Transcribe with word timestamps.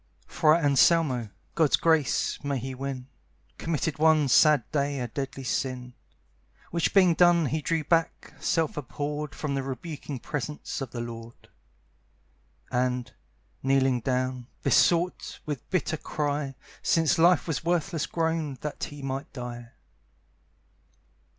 Friar 0.25 0.55
Anselmo 0.65 1.29
(God's 1.53 1.75
grace 1.75 2.43
may 2.43 2.57
he 2.57 2.73
win!) 2.73 3.05
Committed 3.59 3.99
one 3.99 4.27
sad 4.29 4.63
day 4.71 4.99
a 4.99 5.07
deadly 5.07 5.43
sin; 5.43 5.93
Which 6.71 6.91
being 6.91 7.13
done 7.13 7.45
he 7.45 7.61
drew 7.61 7.83
back, 7.83 8.33
self 8.39 8.77
abhorred, 8.77 9.35
From 9.35 9.53
the 9.53 9.61
rebuking 9.61 10.17
presence 10.17 10.81
of 10.81 10.89
the 10.89 11.01
Lord, 11.01 11.49
And, 12.71 13.13
kneeling 13.61 13.99
down, 13.99 14.47
besought, 14.63 15.37
with 15.45 15.69
bitter 15.69 15.97
cry, 15.97 16.55
Since 16.81 17.19
life 17.19 17.45
was 17.47 17.63
worthless 17.63 18.07
grown, 18.07 18.57
that 18.61 18.85
he 18.85 19.03
might 19.03 19.31
die. 19.33 19.69